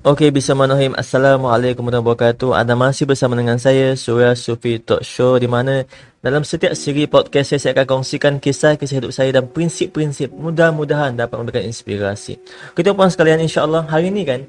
[0.00, 0.96] Okey, Bismillahirrahmanirrahim.
[0.96, 2.50] Assalamualaikum warahmatullahi wabarakatuh.
[2.56, 5.84] Anda masih bersama dengan saya, Surya Sufi Talk Show di mana
[6.24, 11.36] dalam setiap siri podcast saya, saya akan kongsikan kisah-kisah hidup saya dan prinsip-prinsip mudah-mudahan dapat
[11.36, 12.40] memberikan inspirasi.
[12.72, 14.40] Kita puan sekalian, insyaAllah hari ini kan,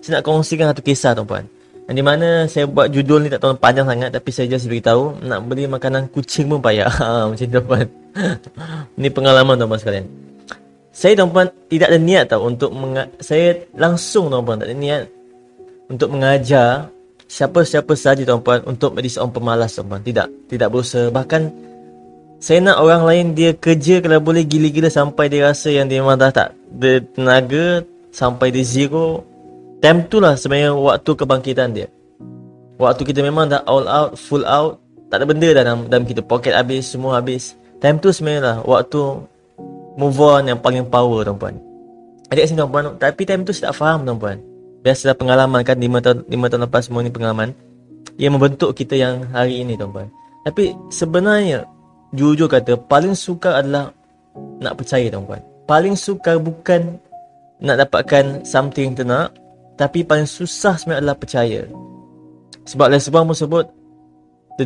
[0.00, 1.44] saya nak kongsikan satu kisah tuan-puan.
[1.92, 5.44] Di mana saya buat judul ni tak tahu panjang sangat tapi saya just beritahu nak
[5.44, 6.88] beli makanan kucing pun payah.
[7.04, 7.84] Ha, macam tu puan.
[8.96, 10.25] Ini pengalaman tuan-puan sekalian
[10.96, 15.04] saya tuan-puan tidak ada niat tau untuk menga- saya langsung tuan-puan tak ada niat
[15.92, 16.88] untuk mengajar
[17.28, 21.12] siapa-siapa saja tuan-puan untuk menjadi seorang pemalas tuan-puan tidak tidak berusaha.
[21.12, 21.42] Bahkan
[22.40, 26.16] saya nak orang lain dia kerja kalau boleh gila-gila sampai dia rasa yang dia memang
[26.16, 26.56] dah tak
[27.12, 29.20] tenaga sampai dia zero.
[29.84, 31.92] Time tu lah sebenarnya waktu kebangkitan dia.
[32.80, 34.80] Waktu kita memang dah all out full out
[35.12, 36.24] tak ada benda dah dalam, dalam kita.
[36.24, 37.52] Pocket habis semua habis.
[37.84, 39.20] Time tu sebenarnya lah waktu
[39.96, 41.56] move on yang paling power tuan-puan.
[42.28, 44.38] Adik sini tuan-puan, tapi time tu saya tak faham tuan-puan.
[44.84, 47.50] Biasalah pengalaman kan 5 tahun 5 tahun lepas semua ni pengalaman
[48.20, 50.06] yang membentuk kita yang hari ini tuan-puan.
[50.46, 51.66] Tapi sebenarnya
[52.14, 53.90] jujur kata paling suka adalah
[54.62, 55.42] nak percaya tuan-puan.
[55.66, 57.02] Paling suka bukan
[57.58, 59.34] nak dapatkan something yang nak
[59.76, 61.60] tapi paling susah sebenarnya adalah percaya.
[62.66, 63.66] Sebab lain sebab pun sebut
[64.58, 64.64] the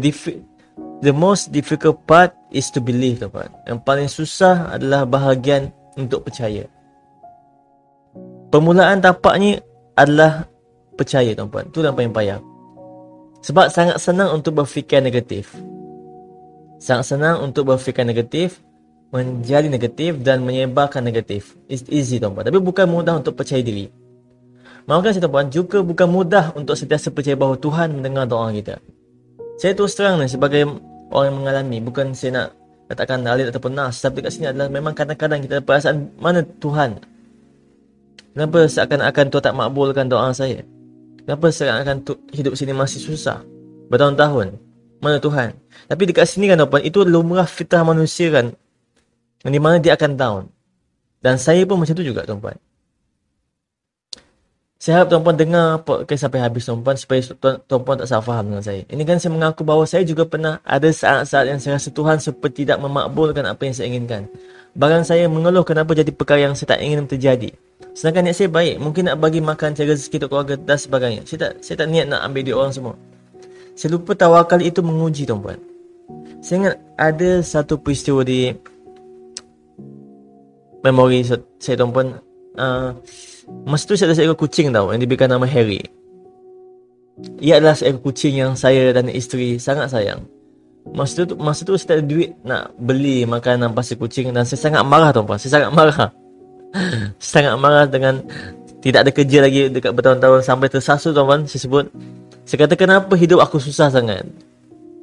[1.01, 6.69] the most difficult part is to believe tuan Yang paling susah adalah bahagian untuk percaya.
[8.51, 9.63] Permulaan tapaknya
[9.95, 10.49] adalah
[10.99, 11.71] percaya tuan-puan.
[11.71, 12.43] Itu yang paling payah.
[13.41, 15.55] Sebab sangat senang untuk berfikir negatif.
[16.83, 18.61] Sangat senang untuk berfikir negatif,
[19.15, 21.55] menjadi negatif dan menyebarkan negatif.
[21.71, 22.45] It's easy tuan-puan.
[22.45, 23.89] Tapi bukan mudah untuk percaya diri.
[24.91, 28.83] Maafkan saya tuan-puan, juga bukan mudah untuk sentiasa percaya bahawa Tuhan mendengar doa kita.
[29.61, 31.79] Saya terus terang ni sebagai orang yang mengalami.
[31.83, 32.49] Bukan saya nak
[32.91, 36.99] katakan dalil ataupun nas tapi dekat sini adalah memang kadang-kadang kita ada perasaan mana Tuhan?
[38.35, 40.63] Kenapa seakan-akan Tuhan tak makbulkan doa saya?
[41.23, 41.97] Kenapa seakan-akan
[42.35, 43.43] hidup sini masih susah?
[43.91, 44.59] Bertahun-tahun
[45.03, 45.55] mana Tuhan?
[45.91, 48.55] Tapi dekat sini kan tuan itu lumrah fitrah manusia kan
[49.43, 50.43] di mana dia akan down.
[51.21, 52.57] Dan saya pun macam tu juga tuan-tuan
[54.81, 57.21] saya harap tuan-puan dengar podcast sampai habis tuan-puan supaya
[57.69, 58.81] tuan-puan tak salah faham dengan saya.
[58.89, 62.65] Ini kan saya mengaku bahawa saya juga pernah ada saat-saat yang saya rasa Tuhan seperti
[62.65, 64.25] tidak memakbulkan apa yang saya inginkan.
[64.73, 67.53] Bahkan saya mengeluh kenapa jadi perkara yang saya tak ingin terjadi.
[67.93, 71.21] Sedangkan niat saya baik, mungkin nak bagi makan cari rezeki untuk keluarga dan sebagainya.
[71.29, 72.95] Saya tak saya tak niat nak ambil dia orang semua.
[73.77, 75.61] Saya lupa tawakal itu menguji tuan-puan.
[76.41, 78.49] Saya ingat ada satu peristiwa di
[80.81, 81.21] memori
[81.61, 82.17] saya tuan-puan.
[82.57, 82.97] Uh,
[83.71, 85.85] Masa tu saya ada seekor kucing tau Yang diberikan nama Harry.
[87.39, 90.25] Ia adalah seekor kucing yang saya dan isteri sangat sayang.
[90.91, 94.59] Masa tu, masa tu saya tak ada duit nak beli makanan pasir kucing Dan saya
[94.59, 95.37] sangat marah tuan-puan.
[95.37, 96.09] Saya sangat marah.
[97.19, 98.23] Sangat marah dengan
[98.79, 101.87] Tidak ada kerja lagi dekat bertahun-tahun Sampai tersasul tuan-puan saya sebut.
[102.47, 104.27] Saya kata kenapa hidup aku susah sangat?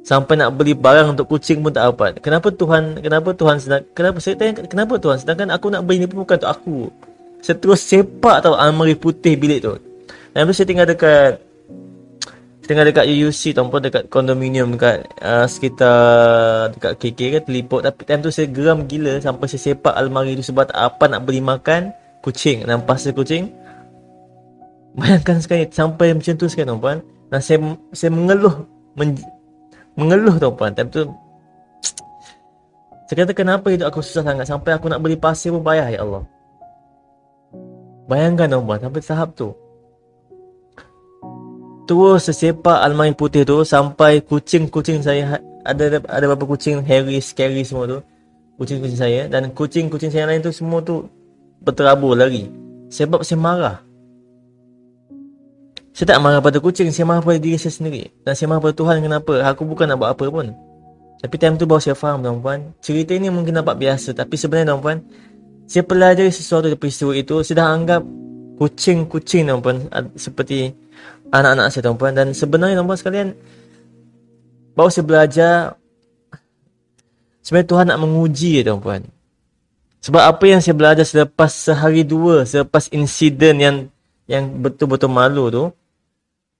[0.04, 2.20] Sampai nak beli barang untuk kucing pun tak dapat.
[2.24, 4.18] Kenapa Tuhan Kenapa Tuhan sedang, Kenapa?
[4.20, 5.16] Saya tanya Kenapa Tuhan?
[5.20, 6.78] Sedangkan aku nak beli ni pun bukan untuk aku
[7.42, 9.78] saya terus sepak tau almari putih bilik tu.
[10.34, 11.38] Dan tu saya tinggal dekat
[12.68, 18.20] tinggal dekat UUC tuan dekat kondominium dekat uh, sekitar dekat KK kan teliput tapi time
[18.20, 22.68] tu saya geram gila sampai saya sepak almari tu sebab apa nak beli makan kucing.
[22.68, 23.48] Dan pasal kucing
[24.98, 27.00] bayangkan sekali sampai macam tu sekali tuan
[27.32, 27.58] dan saya
[27.94, 28.66] saya mengeluh
[28.98, 29.16] men,
[29.96, 31.06] mengeluh tuan time tu
[33.08, 34.44] saya kata kenapa hidup aku susah sangat?
[34.44, 36.20] Sampai aku nak beli pasir pun payah ya Allah
[38.08, 39.52] Bayangkan tuan-puan sampai tahap tu.
[41.88, 47.84] Terus sesepak almari putih tu sampai kucing-kucing saya ada ada beberapa kucing hairy, scary semua
[47.88, 47.98] tu.
[48.56, 51.08] Kucing-kucing saya dan kucing-kucing saya lain tu semua tu
[51.60, 52.48] berterabur lari.
[52.88, 53.76] Sebab saya marah.
[55.92, 58.08] Saya tak marah pada kucing, saya marah pada diri saya sendiri.
[58.24, 59.34] Dan saya marah pada Tuhan kenapa.
[59.52, 60.54] Aku bukan nak buat apa pun.
[61.18, 62.70] Tapi time tu baru saya faham tuan-puan.
[62.78, 64.14] Cerita ini mungkin nampak biasa.
[64.14, 65.02] Tapi sebenarnya tuan-puan,
[65.68, 68.02] saya pelajari sesuatu dari peristiwa itu saya dah anggap
[68.56, 69.84] kucing-kucing tuan-puan
[70.16, 70.72] seperti
[71.28, 72.16] anak-anak saya tuan-puan.
[72.16, 73.28] Dan sebenarnya tuan-puan sekalian
[74.72, 75.54] baru saya belajar
[77.44, 79.04] sebenarnya Tuhan nak menguji ya tuan-puan.
[80.00, 83.76] Sebab apa yang saya belajar selepas sehari dua selepas insiden yang
[84.24, 85.64] yang betul-betul malu tu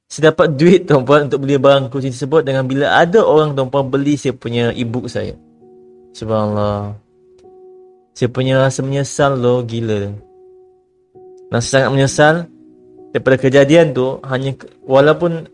[0.05, 4.20] saya dapat duit tuan-puan untuk beli barang kucing tersebut dengan bila ada orang tuan-puan beli
[4.20, 5.32] saya punya e-book saya.
[6.12, 7.07] Subhanallah
[8.19, 10.11] saya punya rasa menyesal lo gila.
[11.55, 12.35] Saya sangat menyesal
[13.15, 15.47] daripada kejadian tu hanya walaupun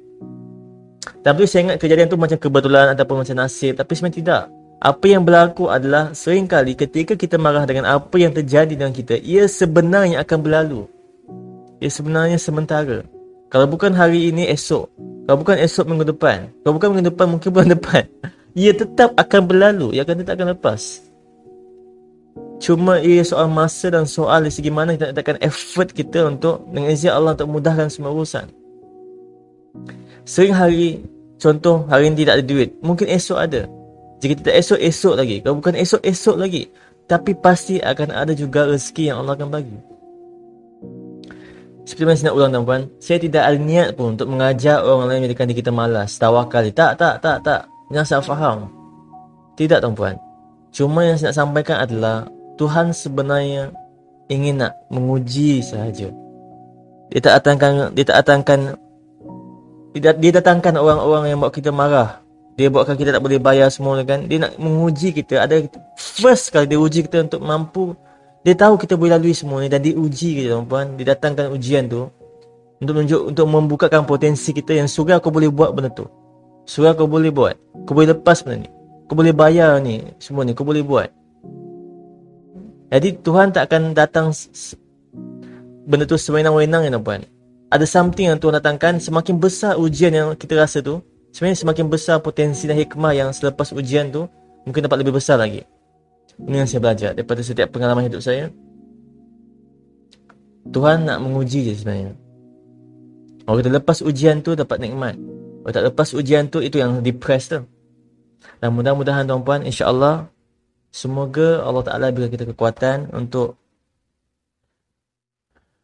[1.20, 4.42] tapi saya ingat kejadian tu macam kebetulan ataupun macam nasib tapi sebenarnya tidak.
[4.80, 9.20] Apa yang berlaku adalah sering kali ketika kita marah dengan apa yang terjadi dengan kita,
[9.20, 10.88] ia sebenarnya akan berlalu.
[11.84, 13.04] ia sebenarnya sementara.
[13.52, 14.88] Kalau bukan hari ini, esok.
[15.28, 16.48] Kalau bukan esok minggu depan.
[16.64, 18.02] Kalau bukan minggu depan, mungkin bulan depan.
[18.56, 19.96] Ia tetap akan berlalu.
[19.96, 21.04] Ia akan tetap akan lepas.
[22.64, 26.96] Cuma ia soal masa dan soal di segi mana kita letakkan effort kita untuk dengan
[26.96, 28.48] izin Allah untuk mudahkan semua urusan.
[30.24, 31.04] Sering hari,
[31.36, 32.72] contoh hari ini tidak ada duit.
[32.80, 33.68] Mungkin esok ada.
[34.24, 35.36] Jika tidak esok, esok lagi.
[35.44, 36.72] Kalau bukan esok, esok lagi.
[37.04, 39.76] Tapi pasti akan ada juga rezeki yang Allah akan bagi.
[41.84, 45.20] Seperti mana saya nak ulang tuan-puan Saya tidak ada niat pun untuk mengajar orang lain
[45.20, 48.72] menjadikan diri kita malas Tawakal Tak, tak, tak, tak Yang saya faham
[49.52, 50.16] Tidak tuan-puan
[50.72, 53.74] Cuma yang saya nak sampaikan adalah Tuhan sebenarnya
[54.30, 56.08] ingin nak menguji sahaja
[57.10, 58.58] Dia tak datangkan Dia tak datangkan
[59.94, 62.20] Dia, dia datangkan orang-orang yang buat kita marah
[62.54, 65.66] dia buatkan kita tak boleh bayar semua kan Dia nak menguji kita Ada
[65.98, 67.98] first kali dia uji kita untuk mampu
[68.44, 71.00] dia tahu kita boleh lalui semua ni dan diuji kita tuan-puan.
[71.00, 72.12] Dia datangkan ujian tu
[72.76, 76.04] untuk menunjuk untuk membukakan potensi kita yang surah kau boleh buat benda tu.
[76.68, 77.56] Surah kau boleh buat.
[77.88, 78.70] Kau boleh lepas benda ni.
[79.08, 81.08] Kau boleh bayar ni semua ni kau boleh buat.
[82.94, 84.30] Jadi Tuhan tak akan datang
[85.90, 87.26] benda tu sewenang-wenang ya tuan-puan.
[87.74, 91.02] Ada something yang Tuhan datangkan semakin besar ujian yang kita rasa tu,
[91.34, 94.30] sebenarnya semakin besar potensi dan hikmah yang selepas ujian tu
[94.62, 95.66] mungkin dapat lebih besar lagi.
[96.38, 98.46] Ini yang saya belajar daripada setiap pengalaman hidup saya.
[100.70, 102.14] Tuhan nak menguji je sebenarnya.
[103.42, 105.18] Kalau kita lepas ujian tu dapat nikmat.
[105.66, 107.60] Kalau tak lepas ujian tu itu yang depressed tu.
[108.62, 110.30] Dan mudah-mudahan tuan-puan insya-Allah
[110.94, 113.58] semoga Allah Taala beri kita kekuatan untuk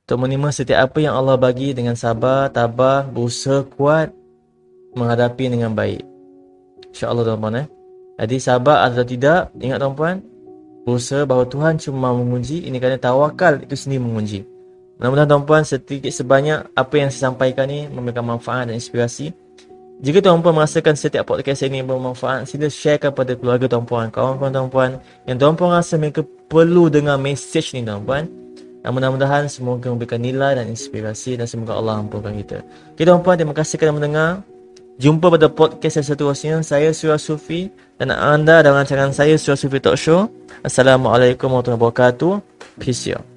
[0.06, 4.14] untuk menerima setiap apa yang Allah bagi dengan sabar, tabah, berusaha kuat
[4.94, 6.02] menghadapi dengan baik.
[6.90, 7.66] Insya-Allah tuan-puan eh.
[8.18, 10.18] Jadi sabar atau tidak, ingat tuan-puan,
[10.84, 14.40] berusaha bahawa Tuhan cuma menguji ini kerana tawakal itu sendiri menguji
[15.00, 19.32] mudah-mudahan tuan-puan sedikit sebanyak apa yang saya sampaikan ni memberikan manfaat dan inspirasi
[20.00, 24.90] jika tuan-puan merasakan setiap podcast ini bermanfaat sila sharekan pada keluarga tuan-puan kawan-kawan tuan-puan
[25.28, 28.24] yang tuan-puan rasa mereka perlu dengar message ni tuan-puan
[28.80, 32.58] dan mudah-mudahan semoga memberikan nilai dan inspirasi dan semoga Allah ampunkan kita.
[32.96, 34.30] Okay tuan-puan, terima kasih kerana mendengar.
[35.00, 36.54] Jumpa pada podcast yang seterusnya.
[36.60, 40.28] Saya Surah Sufi dan anda dalam rancangan saya Surah Sufi Talk Show.
[40.60, 42.32] Assalamualaikum warahmatullahi wabarakatuh.
[42.80, 43.29] Peace out.